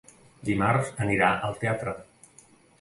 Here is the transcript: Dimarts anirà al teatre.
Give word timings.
Dimarts 0.49 0.89
anirà 1.07 1.31
al 1.51 1.61
teatre. 1.63 1.97